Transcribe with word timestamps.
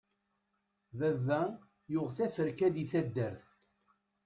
Baba 0.99 1.41
yuɣ 1.91 2.07
teferka 2.17 2.67
di 2.75 2.85
taddart. 2.91 3.43